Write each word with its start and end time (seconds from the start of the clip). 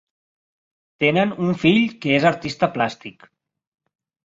Tenen 1.05 1.35
un 1.43 1.51
fill 1.65 1.85
que 2.07 2.17
és 2.21 2.27
artista 2.33 2.73
plàstic. 2.79 3.31